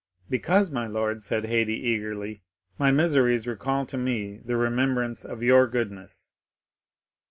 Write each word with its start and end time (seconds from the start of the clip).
"Because, 0.31 0.71
my 0.71 0.87
lord," 0.87 1.21
said 1.21 1.43
Haydée 1.43 1.69
eagerly, 1.69 2.41
"my 2.79 2.89
miseries 2.89 3.45
recall 3.45 3.85
to 3.85 3.99
me 3.99 4.39
the 4.43 4.57
remembrance 4.57 5.23
of 5.23 5.43
your 5.43 5.67
goodness." 5.67 6.33